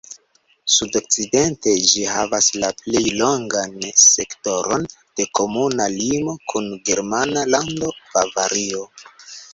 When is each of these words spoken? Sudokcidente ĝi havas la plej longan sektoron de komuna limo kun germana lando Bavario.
Sudokcidente 0.75 1.73
ĝi 1.89 2.05
havas 2.11 2.47
la 2.63 2.71
plej 2.79 3.03
longan 3.23 3.77
sektoron 4.05 4.89
de 5.21 5.27
komuna 5.41 5.87
limo 5.99 6.35
kun 6.53 6.71
germana 6.91 7.45
lando 7.57 7.93
Bavario. 8.17 8.87